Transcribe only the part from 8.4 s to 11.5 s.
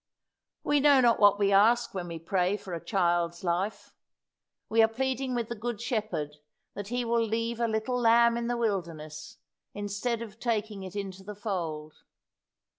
the wilderness instead of taking it into the